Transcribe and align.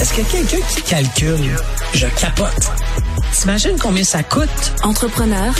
Est-ce 0.00 0.12
que 0.12 0.22
quelqu'un 0.22 0.66
qui 0.68 0.82
calcule, 0.82 1.56
je 1.94 2.06
capote. 2.20 2.70
T'imagines 3.32 3.78
combien 3.80 4.02
ça 4.02 4.22
coûte? 4.24 4.48
Entrepreneur 4.82 5.54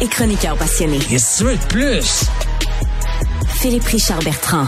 et 0.00 0.08
chroniqueur 0.08 0.56
passionné. 0.56 0.98
Et 1.10 1.18
si 1.18 1.38
tu 1.38 1.44
veux 1.44 1.56
de 1.56 1.64
plus? 1.66 2.24
Philippe 3.60 3.84
Richard 3.84 4.18
Bertrand. 4.20 4.66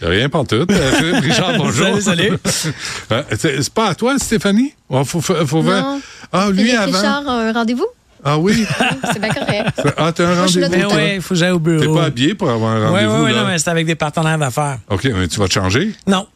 Rien 0.00 0.28
pour 0.30 0.46
tout. 0.46 0.66
Euh, 0.70 1.20
Richard, 1.20 1.54
bonjour. 1.58 2.00
Salut, 2.00 2.38
salut. 2.42 2.74
Euh, 3.12 3.22
c'est 3.38 3.70
pas 3.70 3.88
à 3.88 3.94
toi, 3.94 4.18
Stéphanie? 4.18 4.74
Il 4.90 5.04
faut, 5.04 5.20
faut, 5.20 5.46
faut. 5.46 5.64
Ah, 6.32 6.48
lui 6.50 6.64
Philippe 6.64 6.78
avant. 6.78 6.96
Richard, 6.98 7.28
un 7.28 7.52
rendez-vous? 7.52 7.86
Ah 8.28 8.38
oui? 8.38 8.66
C'est 9.12 9.20
bien 9.20 9.28
correct. 9.32 9.80
ah, 9.96 10.10
t'as 10.12 10.24
un 10.26 10.40
rendez-vous? 10.42 10.88
temps. 10.88 10.98
il 11.14 11.22
faut 11.22 11.34
que 11.34 11.34
j'aille 11.38 11.50
au 11.52 11.58
T'es 11.60 11.70
bureau. 11.78 11.94
pas 11.94 12.04
habillé 12.06 12.34
pour 12.34 12.50
avoir 12.50 12.72
un 12.72 12.92
Oui, 12.92 13.04
rendez-vous, 13.04 13.24
oui, 13.26 13.32
là? 13.32 13.42
non, 13.42 13.46
mais 13.48 13.58
c'est 13.58 13.70
avec 13.70 13.86
des 13.86 13.94
partenaires 13.94 14.36
d'affaires. 14.38 14.78
OK, 14.90 15.04
mais 15.04 15.28
tu 15.28 15.38
vas 15.38 15.46
te 15.46 15.52
changer? 15.52 15.92
Non. 16.08 16.26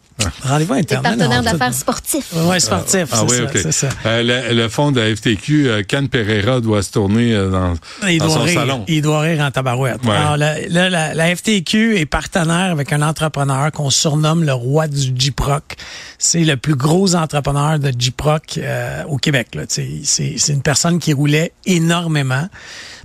Rendez-vous 0.43 0.75
Des 0.75 0.81
interne. 0.81 1.03
partenaires 1.03 1.43
non, 1.43 1.51
d'affaires 1.51 1.75
sportifs. 1.75 2.33
Ouais, 2.35 2.61
sportif, 2.61 3.07
Ah 3.13 3.17
c'est 3.19 3.31
oui, 3.31 3.37
ça, 3.39 3.43
OK. 3.45 3.51
c'est 3.55 3.73
ça. 3.73 3.89
Euh, 4.07 4.23
le, 4.51 4.55
le 4.55 4.69
fond 4.69 4.93
de 4.93 5.01
la 5.01 5.15
FTQ, 5.15 5.69
euh, 5.69 5.83
Can 5.89 6.07
Pereira 6.07 6.61
doit 6.61 6.83
se 6.83 6.91
tourner 6.93 7.35
euh, 7.35 7.51
dans, 7.51 7.75
dans 8.19 8.29
son 8.31 8.43
rire, 8.43 8.61
salon. 8.61 8.85
il 8.89 9.03
doit 9.03 9.21
rire 9.21 9.43
en 9.43 9.51
tabarouette. 9.51 10.05
Ouais. 10.05 10.11
Alors, 10.17 10.37
la, 10.37 11.15
la 11.15 11.37
FTQ 11.37 11.99
est 11.99 12.07
partenaire 12.07 12.73
avec 12.73 12.93
un 12.93 13.03
entrepreneur 13.03 13.71
qu'on 13.73 13.91
surnomme 13.91 14.45
le 14.45 14.53
roi 14.53 14.89
du 14.89 15.13
J-Proc. 15.15 15.77
C'est 16.19 16.45
le 16.45 16.57
plus 16.57 16.75
gros 16.75 17.15
entrepreneur 17.15 17.79
de 17.79 17.93
J-Proc 17.99 18.59
euh, 18.59 19.05
au 19.09 19.17
Québec. 19.17 19.49
c'est 19.69 20.49
une 20.49 20.63
personne 20.63 20.99
qui 20.99 21.13
roulait 21.13 21.53
énormément. 21.67 22.49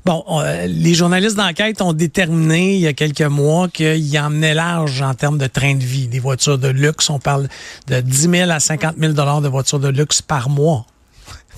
Bon, 0.06 0.24
on- 0.28 0.40
euh, 0.40 0.68
les 0.68 0.94
journalistes 0.94 1.36
d'enquête 1.36 1.82
ont 1.82 1.92
déterminé 1.94 2.76
il 2.76 2.82
y 2.82 2.88
a 2.88 2.94
quelques 2.94 3.22
mois 3.22 3.68
qu'il 3.70 4.20
emmenait 4.20 4.54
large 4.54 5.02
en 5.02 5.16
termes 5.16 5.40
de 5.40 5.48
train 5.48 5.74
de 5.74 5.84
vie. 5.84 6.08
Des 6.08 6.20
voitures 6.20 6.60
de 6.60 6.68
luxe, 6.68 7.10
on 7.10 7.18
parle 7.18 7.48
de 7.88 8.02
10 8.02 8.30
000 8.30 8.52
à 8.52 8.60
50 8.60 8.96
000 9.00 9.14
dollars 9.14 9.42
de 9.42 9.48
voitures 9.48 9.80
de 9.80 9.88
luxe 9.90 10.22
par 10.22 10.50
mois 10.50 10.86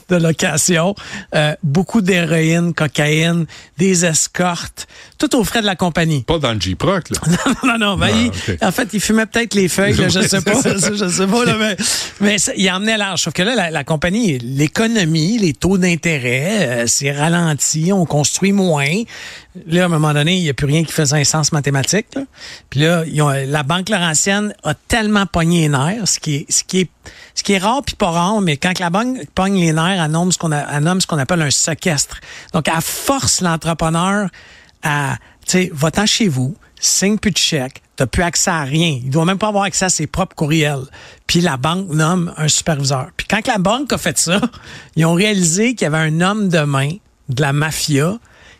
de 0.09 0.15
location, 0.15 0.95
euh, 1.35 1.53
beaucoup 1.63 2.01
d'héroïne, 2.01 2.73
cocaïne, 2.73 3.45
des 3.77 4.05
escortes, 4.05 4.87
tout 5.17 5.35
aux 5.35 5.43
frais 5.43 5.61
de 5.61 5.65
la 5.65 5.75
compagnie. 5.75 6.23
Pas 6.23 6.39
dans 6.39 6.53
le 6.53 6.59
J-Proc, 6.61 7.09
là. 7.09 7.17
non, 7.63 7.77
non, 7.77 7.97
ben, 7.97 8.09
Ah, 8.11 8.51
il- 8.61 8.65
en 8.65 8.71
fait, 8.71 8.89
il 8.93 8.99
fumait 9.01 9.25
peut-être 9.25 9.53
les 9.53 9.67
feuilles, 9.67 9.93
là, 9.95 10.07
je 10.09 10.21
sais 10.21 10.41
pas, 10.41 10.53
je 10.63 11.07
sais 11.09 11.27
pas, 11.27 11.45
là, 11.45 11.55
mais, 11.59 11.75
mais 12.21 12.37
ça, 12.37 12.51
il 12.55 12.69
emmenait 12.71 12.97
large. 12.97 13.21
Sauf 13.23 13.33
que 13.33 13.43
là, 13.43 13.55
la, 13.55 13.69
la 13.71 13.83
compagnie, 13.83 14.37
l'économie, 14.39 15.37
les 15.39 15.53
taux 15.53 15.77
d'intérêt, 15.77 16.83
euh, 16.83 16.83
c'est 16.87 17.11
ralenti, 17.11 17.91
on 17.91 18.05
construit 18.05 18.51
moins. 18.51 19.01
Là, 19.65 19.83
à 19.83 19.85
un 19.85 19.89
moment 19.89 20.13
donné, 20.13 20.35
il 20.37 20.43
n'y 20.43 20.49
a 20.49 20.53
plus 20.53 20.67
rien 20.67 20.83
qui 20.83 20.91
faisait 20.91 21.19
un 21.19 21.23
sens 21.23 21.51
mathématique. 21.51 22.07
là. 22.15 22.21
Puis 22.69 22.81
là, 22.81 23.03
ils 23.07 23.21
ont- 23.21 23.29
la 23.29 23.63
Banque 23.63 23.89
Laurentienne 23.89 24.53
a 24.63 24.73
tellement 24.75 25.25
pogné 25.25 25.61
les 25.61 25.69
nerfs, 25.69 26.07
ce 26.07 26.19
qui 26.19 26.35
est, 26.35 26.45
ce 26.51 26.63
qui 26.63 26.81
est, 26.81 26.89
ce 27.33 27.41
qui 27.43 27.53
est 27.53 27.57
rare 27.57 27.81
puis 27.83 27.95
pas 27.95 28.11
rare, 28.11 28.39
mais 28.41 28.57
quand 28.57 28.77
la 28.79 28.89
banque 28.89 29.17
pogne 29.33 29.59
les 29.59 29.73
nerfs, 29.73 29.96
elle 29.97 30.31
ce 30.31 31.07
qu'on 31.07 31.17
appelle 31.17 31.41
un 31.41 31.51
séquestre. 31.51 32.19
Donc, 32.53 32.67
elle 32.67 32.81
force 32.81 33.41
l'entrepreneur 33.41 34.29
à, 34.83 35.17
tu 35.45 35.51
sais, 35.51 35.71
va-t'en 35.73 36.05
chez 36.05 36.27
vous, 36.27 36.55
signe 36.79 37.17
plus 37.17 37.31
de 37.31 37.37
chèque, 37.37 37.81
t'as 37.95 38.05
plus 38.05 38.23
accès 38.23 38.51
à 38.51 38.63
rien. 38.63 38.99
Il 39.03 39.09
doit 39.09 39.25
même 39.25 39.37
pas 39.37 39.47
avoir 39.47 39.63
accès 39.63 39.85
à 39.85 39.89
ses 39.89 40.07
propres 40.07 40.35
courriels. 40.35 40.85
Puis 41.25 41.41
la 41.41 41.57
banque 41.57 41.89
nomme 41.89 42.33
un 42.37 42.47
superviseur. 42.47 43.09
Puis 43.17 43.27
quand 43.27 43.45
la 43.47 43.57
banque 43.57 43.91
a 43.91 43.97
fait 43.97 44.17
ça, 44.17 44.39
ils 44.95 45.05
ont 45.05 45.13
réalisé 45.13 45.75
qu'il 45.75 45.85
y 45.85 45.87
avait 45.87 45.97
un 45.97 46.21
homme 46.21 46.49
de 46.49 46.59
main 46.59 46.91
de 47.29 47.41
la 47.41 47.53
mafia 47.53 48.17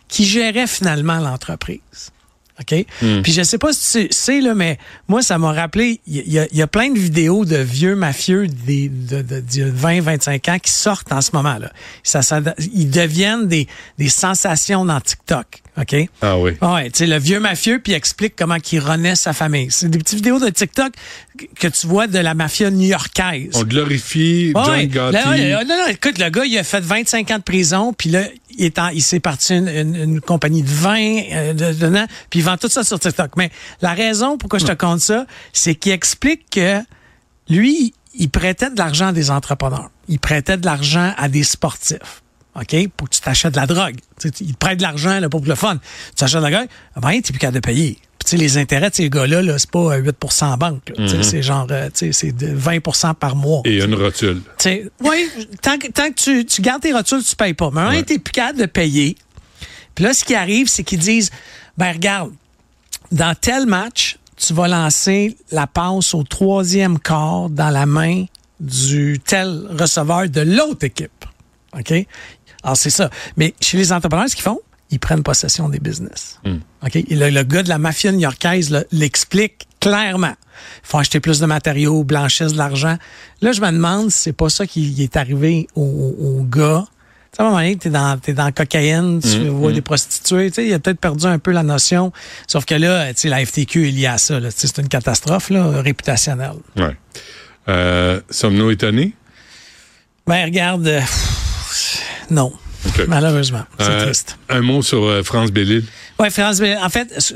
qui 0.08 0.24
gérait 0.24 0.66
finalement 0.66 1.18
l'entreprise. 1.18 2.12
OK? 2.60 2.84
Puis 3.22 3.32
je 3.32 3.42
sais 3.42 3.58
pas 3.58 3.72
si 3.72 4.08
tu 4.08 4.16
sais, 4.16 4.40
là, 4.40 4.54
mais 4.54 4.78
moi, 5.06 5.22
ça 5.22 5.38
m'a 5.38 5.52
rappelé, 5.52 6.00
il 6.06 6.28
y, 6.32 6.38
a- 6.38 6.46
il 6.50 6.56
y 6.56 6.62
a 6.62 6.66
plein 6.66 6.90
de 6.90 6.98
vidéos 6.98 7.44
de 7.44 7.56
vieux 7.56 7.94
mafieux 7.94 8.48
des, 8.48 8.88
de, 8.88 9.22
de, 9.22 9.40
de 9.40 9.64
20, 9.70 10.00
25 10.00 10.48
ans 10.48 10.58
qui 10.58 10.72
sortent 10.72 11.12
en 11.12 11.20
ce 11.20 11.30
moment, 11.32 11.58
là. 11.58 11.70
Ça, 12.02 12.22
ça- 12.22 12.40
ils 12.74 12.90
deviennent 12.90 13.46
des, 13.46 13.66
des 13.98 14.08
sensations 14.08 14.84
dans 14.84 15.00
TikTok. 15.00 15.46
OK? 15.80 15.94
Ah 16.22 16.36
oui. 16.36 16.52
Ouais, 16.60 16.86
tu 16.90 16.98
sais, 16.98 17.06
le 17.06 17.18
vieux 17.18 17.38
mafieux, 17.38 17.78
puis 17.78 17.92
il 17.92 17.94
explique 17.94 18.34
comment 18.36 18.56
il 18.72 18.80
renaît 18.80 19.14
sa 19.14 19.32
famille. 19.32 19.68
C'est 19.70 19.88
des 19.88 19.98
petites 19.98 20.16
vidéos 20.16 20.40
de 20.40 20.48
TikTok 20.50 20.92
que 21.56 21.68
tu 21.68 21.86
vois 21.86 22.08
de 22.08 22.18
la 22.18 22.34
mafia 22.34 22.68
new-yorkaise. 22.70 23.50
On 23.54 23.62
glorifie 23.62 24.50
John 24.56 24.70
ouais. 24.70 24.86
Gotti. 24.88 25.12
Là, 25.12 25.30
ouais, 25.30 25.52
non, 25.64 25.76
non, 25.76 25.86
écoute, 25.88 26.18
le 26.18 26.30
gars, 26.30 26.44
il 26.44 26.58
a 26.58 26.64
fait 26.64 26.80
25 26.80 27.30
ans 27.30 27.38
de 27.38 27.42
prison, 27.44 27.92
puis 27.96 28.10
là, 28.10 28.24
il, 28.58 28.64
est 28.64 28.78
en- 28.80 28.88
il 28.88 29.02
s'est 29.02 29.20
parti 29.20 29.54
une, 29.54 29.68
une- 29.68 29.94
une 29.94 30.20
compagnie 30.20 30.62
de 30.64 30.68
vin, 30.68 31.20
euh, 31.32 31.52
de, 31.52 31.72
de- 31.72 31.90
de- 31.90 32.06
puis 32.28 32.40
vend 32.48 32.56
tout 32.56 32.68
ça 32.68 32.84
sur 32.84 32.98
TikTok. 32.98 33.32
Mais 33.36 33.50
la 33.80 33.94
raison 33.94 34.38
pourquoi 34.38 34.58
je 34.58 34.66
te 34.66 34.72
compte 34.72 35.00
ça, 35.00 35.26
c'est 35.52 35.74
qu'il 35.74 35.92
explique 35.92 36.50
que 36.50 36.80
lui, 37.48 37.94
il 38.14 38.30
prêtait 38.30 38.70
de 38.70 38.78
l'argent 38.78 39.08
à 39.08 39.12
des 39.12 39.30
entrepreneurs. 39.30 39.90
Il 40.08 40.18
prêtait 40.18 40.56
de 40.56 40.66
l'argent 40.66 41.12
à 41.16 41.28
des 41.28 41.44
sportifs. 41.44 42.22
OK? 42.54 42.88
Pour 42.96 43.08
que 43.08 43.14
tu 43.14 43.20
t'achètes 43.20 43.52
de 43.54 43.60
la 43.60 43.66
drogue. 43.66 43.96
Tu 44.20 44.30
il 44.40 44.52
te 44.54 44.58
prête 44.58 44.78
de 44.78 44.82
l'argent 44.82 45.20
là, 45.20 45.28
pour 45.28 45.44
le 45.44 45.54
fun. 45.54 45.76
Tu 45.76 46.14
t'achètes 46.16 46.40
de 46.40 46.46
la 46.46 46.50
drogue, 46.50 46.68
ben, 47.00 47.22
tu 47.22 47.32
plus 47.32 47.38
capable 47.38 47.56
de 47.56 47.60
payer. 47.60 47.98
Puis, 48.18 48.24
tu 48.24 48.30
sais, 48.30 48.36
les 48.36 48.58
intérêts 48.58 48.90
de 48.90 48.94
ces 48.96 49.08
gars-là, 49.10 49.42
là, 49.42 49.58
c'est 49.58 49.70
pas 49.70 49.94
euh, 49.94 49.98
8 49.98 50.16
en 50.42 50.56
banque. 50.56 50.92
Tu 50.96 51.08
sais, 51.08 51.22
C'est 51.22 51.42
genre, 51.42 51.68
euh, 51.70 51.88
tu 51.94 52.12
c'est 52.12 52.32
de 52.32 52.48
20% 52.58 53.14
par 53.14 53.36
mois. 53.36 53.62
Et 53.64 53.80
une 53.82 53.94
rotule. 53.94 54.42
Oui, 55.00 55.30
tant 55.62 55.78
que, 55.78 55.86
tant 55.88 56.08
que 56.08 56.14
tu, 56.14 56.44
tu 56.44 56.60
gardes 56.60 56.82
tes 56.82 56.92
rotules, 56.92 57.22
tu 57.22 57.36
payes 57.36 57.54
pas. 57.54 57.70
Mais 57.72 57.80
un, 57.80 57.90
Ouais. 57.90 58.02
t'es 58.02 58.18
plus 58.18 58.32
capable 58.32 58.58
de 58.58 58.66
payer. 58.66 59.16
Puis 59.94 60.04
là, 60.04 60.12
ce 60.14 60.24
qui 60.24 60.34
arrive, 60.34 60.66
c'est 60.68 60.82
qu'ils 60.82 60.98
disent, 60.98 61.30
ben 61.78 61.92
regarde, 61.92 62.32
dans 63.12 63.34
tel 63.34 63.66
match, 63.66 64.18
tu 64.36 64.52
vas 64.52 64.68
lancer 64.68 65.36
la 65.50 65.66
passe 65.66 66.12
au 66.12 66.22
troisième 66.24 66.98
quart 66.98 67.48
dans 67.48 67.70
la 67.70 67.86
main 67.86 68.24
du 68.60 69.20
tel 69.24 69.66
receveur 69.70 70.28
de 70.28 70.40
l'autre 70.40 70.84
équipe. 70.84 71.24
OK? 71.78 71.92
Alors, 72.62 72.76
c'est 72.76 72.90
ça. 72.90 73.10
Mais 73.36 73.54
chez 73.60 73.78
les 73.78 73.92
entrepreneurs, 73.92 74.28
ce 74.28 74.34
qu'ils 74.34 74.44
font, 74.44 74.60
ils 74.90 74.98
prennent 74.98 75.22
possession 75.22 75.68
des 75.68 75.78
business. 75.78 76.40
OK? 76.84 76.96
Et 76.96 77.14
le, 77.14 77.30
le 77.30 77.42
gars 77.44 77.62
de 77.62 77.68
la 77.68 77.78
mafia 77.78 78.10
new-yorkaise 78.10 78.86
l'explique 78.90 79.68
clairement. 79.80 80.34
Il 80.82 80.88
faut 80.88 80.98
acheter 80.98 81.20
plus 81.20 81.38
de 81.38 81.46
matériaux, 81.46 82.02
blanchissent 82.02 82.52
de 82.52 82.58
l'argent. 82.58 82.96
Là, 83.40 83.52
je 83.52 83.60
me 83.60 83.70
demande 83.70 84.10
si 84.10 84.18
c'est 84.18 84.32
pas 84.32 84.48
ça 84.48 84.66
qui 84.66 85.00
est 85.02 85.16
arrivé 85.16 85.68
au 85.76 86.44
gars. 86.48 86.86
À 87.38 87.42
un 87.42 87.44
moment 87.46 87.58
donné, 87.58 87.76
t'es 87.76 87.88
dans, 87.90 88.18
t'es 88.18 88.32
dans 88.32 88.46
la 88.46 88.52
cocaïne, 88.52 89.20
tu 89.22 89.46
vois 89.48 89.70
des 89.72 89.80
prostituées, 89.80 90.50
tu 90.50 90.54
sais, 90.56 90.66
il 90.66 90.74
a 90.74 90.80
peut-être 90.80 90.98
perdu 90.98 91.24
un 91.26 91.38
peu 91.38 91.52
la 91.52 91.62
notion. 91.62 92.12
Sauf 92.48 92.64
que 92.64 92.74
là, 92.74 93.14
tu 93.14 93.20
sais, 93.20 93.28
la 93.28 93.44
FTQ 93.46 93.88
est 93.88 93.90
liée 93.92 94.06
à 94.06 94.18
ça, 94.18 94.40
c'est 94.50 94.78
une 94.78 94.88
catastrophe, 94.88 95.50
là, 95.50 95.80
réputationnelle. 95.80 96.54
Ouais. 96.76 96.96
Euh, 97.68 98.20
Sommes-nous 98.28 98.70
étonnés? 98.72 99.12
Ben, 100.26 100.44
regarde, 100.46 100.86
euh, 100.88 101.00
non. 102.30 102.52
Malheureusement. 103.06 103.64
C'est 103.78 103.86
Euh, 103.88 104.04
triste. 104.06 104.36
Un 104.48 104.60
mot 104.62 104.82
sur 104.82 105.24
France 105.24 105.50
Bellil. 105.52 105.84
Oui, 106.18 106.30
France, 106.30 106.58
Bell- 106.58 106.78
en 106.82 106.88
fait, 106.88 107.32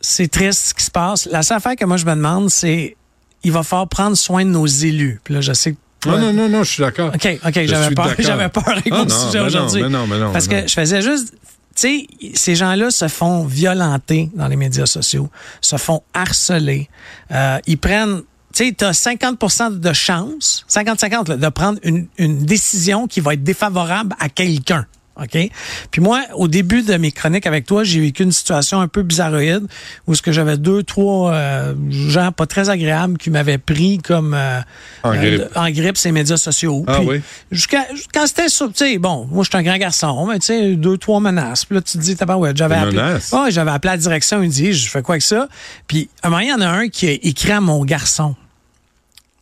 c'est 0.00 0.28
triste 0.28 0.68
ce 0.68 0.74
qui 0.74 0.84
se 0.84 0.90
passe. 0.90 1.26
La 1.30 1.42
seule 1.42 1.58
affaire 1.58 1.76
que 1.76 1.84
moi 1.84 1.96
je 1.96 2.04
me 2.06 2.14
demande, 2.14 2.50
c'est 2.50 2.96
il 3.42 3.52
va 3.52 3.62
falloir 3.62 3.88
prendre 3.88 4.16
soin 4.16 4.44
de 4.44 4.50
nos 4.50 4.66
élus. 4.66 5.20
Puis 5.24 5.34
là, 5.34 5.40
je 5.40 5.52
sais 5.52 5.72
que. 5.72 5.76
Non, 6.06 6.18
non, 6.18 6.32
non, 6.32 6.48
non, 6.48 6.62
je 6.64 6.70
suis 6.72 6.82
d'accord. 6.82 7.12
OK, 7.14 7.38
OK, 7.46 7.60
j'avais 7.64 7.94
peur, 7.94 8.14
j'avais 8.18 8.48
peur 8.48 8.68
avec 8.68 8.88
Ah, 8.90 8.98
mon 8.98 9.04
non, 9.04 9.08
sujet 9.26 9.38
ben 9.38 9.40
non, 9.40 9.46
aujourd'hui. 9.46 9.82
ben 9.82 9.88
non, 9.90 10.08
ben 10.08 10.18
non, 10.18 10.32
Parce 10.32 10.48
que 10.48 10.60
non. 10.62 10.66
je 10.66 10.72
faisais 10.72 11.02
juste. 11.02 11.34
Tu 11.76 12.06
sais, 12.06 12.06
ces 12.34 12.56
gens-là 12.56 12.90
se 12.90 13.06
font 13.08 13.44
violenter 13.44 14.28
dans 14.34 14.48
les 14.48 14.56
médias 14.56 14.86
sociaux, 14.86 15.30
se 15.60 15.76
font 15.76 16.02
harceler. 16.14 16.88
Euh, 17.30 17.58
ils 17.66 17.78
prennent 17.78 18.22
tu 18.52 18.66
sais, 18.66 18.84
as 18.84 18.90
50% 18.92 19.78
de 19.78 19.92
chance, 19.92 20.64
50-50, 20.68 21.28
là, 21.28 21.36
de 21.36 21.48
prendre 21.50 21.78
une, 21.84 22.08
une 22.18 22.38
décision 22.44 23.06
qui 23.06 23.20
va 23.20 23.34
être 23.34 23.44
défavorable 23.44 24.16
à 24.18 24.28
quelqu'un. 24.28 24.86
OK? 25.22 25.50
Puis 25.90 26.00
moi, 26.00 26.22
au 26.34 26.48
début 26.48 26.82
de 26.82 26.94
mes 26.96 27.12
chroniques 27.12 27.46
avec 27.46 27.66
toi, 27.66 27.84
j'ai 27.84 28.00
vécu 28.00 28.22
une 28.22 28.32
situation 28.32 28.80
un 28.80 28.88
peu 28.88 29.02
bizarroïde 29.02 29.66
où 30.06 30.14
ce 30.14 30.22
que 30.22 30.32
j'avais 30.32 30.56
deux, 30.56 30.82
trois 30.82 31.32
euh, 31.32 31.74
gens 31.90 32.32
pas 32.32 32.46
très 32.46 32.70
agréables 32.70 33.18
qui 33.18 33.30
m'avaient 33.30 33.58
pris 33.58 33.98
comme 33.98 34.34
euh, 34.34 34.60
En 35.02 35.12
euh, 35.12 35.16
grippe. 35.16 35.40
de- 35.40 35.48
en 35.58 35.70
grippe 35.70 35.96
ces 35.98 36.12
médias 36.12 36.36
sociaux. 36.36 36.84
Ah 36.86 36.96
Puis 36.98 37.06
oui? 37.08 37.20
Jusqu'à 37.50 37.86
quand 38.14 38.26
c'était 38.26 38.48
sur, 38.48 38.68
tu 38.68 38.78
sais, 38.84 38.98
bon, 38.98 39.26
moi 39.30 39.44
je 39.44 39.50
suis 39.50 39.58
un 39.58 39.62
grand 39.62 39.78
garçon, 39.78 40.26
mais 40.26 40.38
tu 40.38 40.46
sais, 40.46 40.74
deux, 40.74 40.96
trois 40.96 41.20
menaces. 41.20 41.64
Puis 41.64 41.74
là, 41.76 41.82
tu 41.82 41.98
te 41.98 42.02
dis, 42.02 42.16
t'as 42.16 42.26
ouais, 42.36 42.52
j'avais 42.54 42.76
appelé. 42.76 42.96
Ouais, 43.32 43.50
j'avais 43.50 43.70
appelé 43.70 43.92
la 43.92 43.96
direction, 43.98 44.42
il 44.42 44.50
dit, 44.50 44.72
je 44.72 44.88
fais 44.88 45.02
quoi 45.02 45.14
avec 45.14 45.22
ça? 45.22 45.48
Puis 45.86 46.08
à 46.22 46.28
un 46.28 46.30
moment, 46.30 46.40
il 46.40 46.48
y 46.48 46.52
en 46.52 46.60
a 46.60 46.68
un 46.68 46.88
qui 46.88 47.08
a 47.08 47.12
écrit 47.12 47.52
à 47.52 47.60
mon 47.60 47.84
garçon. 47.84 48.34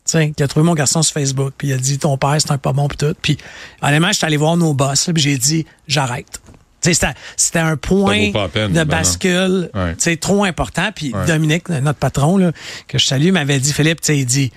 Tu 0.09 0.17
sais, 0.17 0.31
qui 0.35 0.41
a 0.41 0.47
trouvé 0.47 0.65
mon 0.65 0.73
garçon 0.73 1.03
sur 1.03 1.13
Facebook, 1.13 1.53
puis 1.57 1.67
il 1.67 1.73
a 1.73 1.77
dit 1.77 1.99
ton 1.99 2.17
père 2.17 2.35
c'est 2.39 2.49
un 2.51 2.57
pas 2.57 2.73
bon 2.73 2.87
puis 2.87 2.97
tout. 2.97 3.13
Puis 3.21 3.37
honnêtement, 3.81 4.07
je 4.07 4.13
suis 4.17 4.25
allé 4.25 4.37
voir 4.37 4.57
nos 4.57 4.73
boss, 4.73 5.09
puis 5.13 5.21
j'ai 5.21 5.37
dit 5.37 5.65
j'arrête. 5.87 6.41
C'était- 6.81 7.13
c'était 7.35 7.59
un 7.59 7.75
point 7.77 8.31
peine, 8.53 8.69
de 8.71 8.73
ben 8.73 8.85
bascule, 8.85 9.69
Ouais. 9.75 9.95
tu 9.95 10.03
sais, 10.03 10.15
trop 10.17 10.45
important. 10.45 10.89
Puis 10.95 11.13
Ouais. 11.13 11.25
Dominique, 11.27 11.69
notre 11.69 11.99
patron 11.99 12.37
là, 12.37 12.51
que 12.87 12.97
je 12.97 13.05
salue, 13.05 13.31
m'avait 13.31 13.59
dit 13.59 13.71
Philippe, 13.73 14.01
tu 14.01 14.07
sais, 14.07 14.17
il 14.17 14.25
dit, 14.25 14.49
tu 14.49 14.55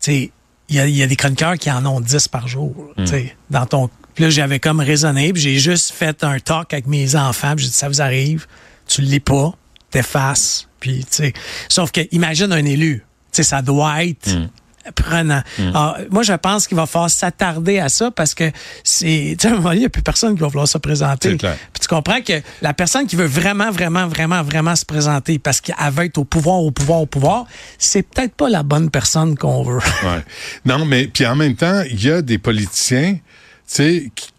sais, 0.00 0.32
il 0.70 0.76
y 0.76 0.80
a, 0.80 0.86
il 0.88 0.96
y 0.96 1.02
a 1.02 1.06
des 1.06 1.14
chroniqueurs 1.16 1.58
qui 1.58 1.70
en 1.70 1.84
ont 1.86 2.00
10 2.00 2.26
par 2.26 2.48
jour, 2.48 2.74
tu 2.96 3.06
sais, 3.06 3.36
dans 3.50 3.66
ton. 3.66 3.90
Puis 4.14 4.24
là, 4.24 4.30
j'avais 4.30 4.58
comme 4.58 4.80
raisonné, 4.80 5.32
puis 5.32 5.40
j'ai 5.42 5.58
juste 5.58 5.92
fait 5.92 6.24
un 6.24 6.40
talk 6.40 6.72
avec 6.72 6.86
mes 6.88 7.14
enfants, 7.14 7.54
puis 7.54 7.66
j'ai 7.66 7.70
dit 7.70 7.76
ça 7.76 7.88
vous 7.88 8.00
arrive, 8.00 8.46
tu 8.88 9.02
le 9.02 9.06
lis 9.08 9.20
pas, 9.20 9.52
t'effaces, 9.92 10.66
puis 10.80 11.00
tu 11.00 11.16
sais. 11.16 11.32
Sauf 11.68 11.92
que 11.92 12.00
imagine 12.10 12.50
un 12.52 12.64
élu, 12.64 13.04
tu 13.30 13.36
sais, 13.36 13.42
ça 13.44 13.62
doit 13.62 14.04
être 14.04 14.34
Hmm. 14.34 14.48
Prenant. 14.94 15.42
Alors, 15.58 15.96
moi, 16.10 16.22
je 16.22 16.32
pense 16.32 16.66
qu'il 16.66 16.76
va 16.76 16.86
falloir 16.86 17.10
s'attarder 17.10 17.78
à 17.78 17.88
ça 17.88 18.10
parce 18.10 18.34
que 18.34 18.50
c'est, 18.84 19.36
tu 19.38 19.42
sais, 19.42 19.48
à 19.48 19.50
un 19.50 19.54
moment 19.56 19.68
donné, 19.70 19.76
il 19.76 19.80
n'y 19.80 19.86
a 19.86 19.90
plus 19.90 20.02
personne 20.02 20.34
qui 20.34 20.40
va 20.40 20.48
vouloir 20.48 20.68
se 20.68 20.78
présenter. 20.78 21.36
Clair. 21.36 21.56
Puis 21.72 21.80
tu 21.80 21.88
comprends 21.88 22.20
que 22.20 22.34
la 22.62 22.74
personne 22.74 23.06
qui 23.06 23.16
veut 23.16 23.26
vraiment, 23.26 23.70
vraiment, 23.70 24.06
vraiment, 24.06 24.42
vraiment 24.42 24.76
se 24.76 24.84
présenter 24.84 25.38
parce 25.38 25.60
qu'elle 25.60 25.74
veut 25.92 26.04
être 26.06 26.18
au 26.18 26.24
pouvoir, 26.24 26.56
au 26.60 26.70
pouvoir, 26.70 27.00
au 27.00 27.06
pouvoir, 27.06 27.46
c'est 27.78 28.02
peut-être 28.02 28.34
pas 28.34 28.48
la 28.48 28.62
bonne 28.62 28.90
personne 28.90 29.36
qu'on 29.36 29.62
veut. 29.62 29.78
Ouais. 30.04 30.22
Non, 30.64 30.84
mais 30.84 31.06
puis 31.06 31.26
en 31.26 31.36
même 31.36 31.54
temps, 31.56 31.82
il 31.90 32.02
y 32.04 32.10
a 32.10 32.22
des 32.22 32.38
politiciens, 32.38 33.14
tu 33.14 33.20
sais, 33.66 34.10
qui- 34.14 34.30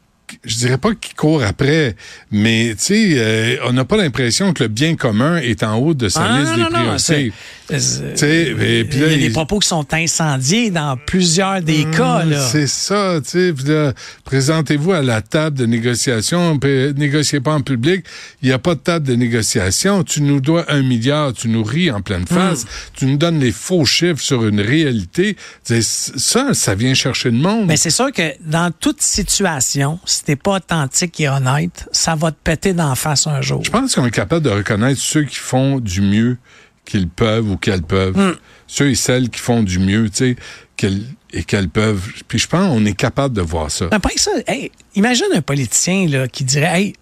je 0.43 0.57
dirais 0.57 0.77
pas 0.77 0.93
qui 0.95 1.13
courent 1.13 1.43
après, 1.43 1.95
mais 2.31 2.75
tu 2.77 2.83
sais, 2.85 3.13
euh, 3.17 3.57
on 3.65 3.73
n'a 3.73 3.85
pas 3.85 3.97
l'impression 3.97 4.53
que 4.53 4.63
le 4.63 4.69
bien 4.69 4.95
commun 4.95 5.37
est 5.37 5.63
en 5.63 5.75
haut 5.77 5.93
de 5.93 6.09
sa 6.09 6.21
Ah, 6.23 6.39
liste 6.39 6.51
non, 6.51 6.55
des 6.57 6.61
non, 6.63 6.69
priorités. 6.69 7.33
il 7.71 8.99
y 8.99 9.13
a 9.13 9.17
des 9.17 9.29
propos 9.29 9.59
qui 9.59 9.67
sont 9.67 9.85
incendiés 9.93 10.71
dans 10.71 10.97
plusieurs 10.97 11.61
des 11.61 11.83
Hum, 11.85 11.91
cas. 11.91 12.25
Là. 12.25 12.47
C'est 12.47 12.67
ça, 12.67 13.19
tu 13.23 13.53
sais. 13.55 13.93
Présentez-vous 14.25 14.91
à 14.93 15.01
la 15.01 15.21
table 15.21 15.57
de 15.57 15.65
négociation. 15.65 16.59
Négociez 16.95 17.39
pas 17.39 17.53
en 17.53 17.61
public. 17.61 18.05
Il 18.41 18.47
n'y 18.47 18.53
a 18.53 18.59
pas 18.59 18.75
de 18.75 18.79
table 18.79 19.07
de 19.07 19.15
négociation. 19.15 20.03
Tu 20.03 20.21
nous 20.21 20.41
dois 20.41 20.65
un 20.71 20.81
milliard. 20.81 21.33
Tu 21.33 21.47
nous 21.47 21.63
ris 21.63 21.91
en 21.91 22.01
pleine 22.01 22.25
face. 22.27 22.65
Tu 22.95 23.05
nous 23.05 23.17
donnes 23.17 23.39
les 23.39 23.51
faux 23.51 23.85
chiffres 23.85 24.21
sur 24.21 24.45
une 24.47 24.61
réalité. 24.61 25.35
Ça, 25.63 26.53
ça 26.53 26.75
vient 26.75 26.93
chercher 26.93 27.31
le 27.31 27.37
monde. 27.37 27.67
Mais 27.67 27.77
c'est 27.77 27.89
sûr 27.89 28.11
que 28.11 28.33
dans 28.45 28.71
toute 28.71 29.01
situation, 29.01 29.99
si 30.19 30.25
t'es 30.25 30.35
pas 30.35 30.55
authentique 30.57 31.19
et 31.21 31.29
honnête, 31.29 31.87
ça 31.91 32.15
va 32.15 32.31
te 32.31 32.37
péter 32.43 32.73
d'en 32.73 32.93
face 32.95 33.25
un 33.27 33.41
jour. 33.41 33.63
Je 33.63 33.69
pense 33.71 33.95
qu'on 33.95 34.05
est 34.05 34.11
capable 34.11 34.43
de 34.45 34.49
reconnaître 34.49 34.99
ceux 34.99 35.23
qui 35.23 35.37
font 35.37 35.79
du 35.79 36.01
mieux 36.01 36.37
qu'ils 36.85 37.07
peuvent 37.07 37.49
ou 37.49 37.57
qu'elles 37.57 37.83
peuvent. 37.83 38.17
Hmm. 38.17 38.35
Ceux 38.67 38.89
et 38.89 38.95
celles 38.95 39.29
qui 39.29 39.39
font 39.39 39.63
du 39.63 39.79
mieux, 39.79 40.09
tu 40.09 40.15
sais, 40.17 40.35
qu'elles- 40.75 41.05
et 41.31 41.43
qu'elles 41.43 41.69
peuvent. 41.69 42.05
Puis 42.27 42.37
je 42.39 42.47
pense 42.47 42.67
qu'on 42.67 42.85
est 42.85 42.93
capable 42.95 43.33
de 43.35 43.41
voir 43.41 43.71
ça. 43.71 43.87
Après 43.91 44.13
ça, 44.17 44.31
hey, 44.47 44.71
imagine 44.95 45.27
un 45.33 45.41
politicien 45.41 46.07
là, 46.07 46.27
qui 46.27 46.43
dirait 46.43 46.79
Hey, 46.81 46.93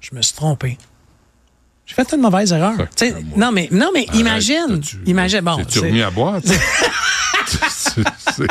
je 0.00 0.14
me 0.14 0.22
suis 0.22 0.34
trompé. 0.34 0.78
J'ai 1.86 1.94
fait 1.94 2.12
une 2.14 2.20
mauvaise 2.22 2.52
erreur. 2.52 2.76
Tu 2.96 3.12
moi. 3.12 3.20
non, 3.36 3.52
mais, 3.52 3.68
non, 3.70 3.90
mais 3.94 4.06
Arrête, 4.08 4.20
imagine. 4.20 4.66
t'as-tu- 4.80 4.98
Imagine. 5.06 5.40
Bon, 5.42 5.56
remis 5.56 6.02
à 6.02 6.10
boire? 6.10 6.40
Non, 8.38 8.46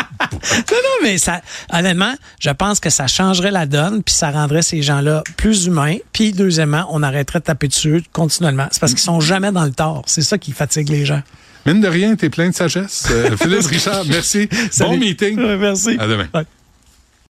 non, 0.71 1.03
mais 1.03 1.17
ça, 1.17 1.41
honnêtement, 1.71 2.13
je 2.39 2.49
pense 2.49 2.79
que 2.79 2.89
ça 2.89 3.07
changerait 3.07 3.51
la 3.51 3.65
donne, 3.65 4.03
puis 4.03 4.13
ça 4.13 4.31
rendrait 4.31 4.61
ces 4.61 4.81
gens-là 4.81 5.23
plus 5.37 5.65
humains. 5.65 5.97
Puis, 6.13 6.31
deuxièmement, 6.31 6.87
on 6.89 7.03
arrêterait 7.03 7.39
de 7.39 7.45
taper 7.45 7.67
dessus 7.67 8.03
continuellement. 8.13 8.67
C'est 8.71 8.79
parce 8.79 8.93
qu'ils 8.93 9.01
sont 9.01 9.19
jamais 9.19 9.51
dans 9.51 9.65
le 9.65 9.71
tort. 9.71 10.03
C'est 10.07 10.21
ça 10.21 10.37
qui 10.37 10.51
fatigue 10.51 10.89
les 10.89 11.05
gens. 11.05 11.21
Mine 11.65 11.81
de 11.81 11.87
rien, 11.87 12.15
t'es 12.15 12.29
plein 12.29 12.49
de 12.49 12.55
sagesse. 12.55 13.07
Euh, 13.09 13.35
Philippe 13.37 13.65
Richard, 13.69 14.05
merci. 14.05 14.47
Bon 14.79 14.97
meeting. 14.97 15.39
Ouais, 15.39 15.57
merci. 15.57 15.97
À 15.99 16.07
demain. 16.07 16.27